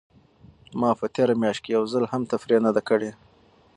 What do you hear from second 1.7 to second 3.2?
یو ځل هم تفریح نه ده کړې.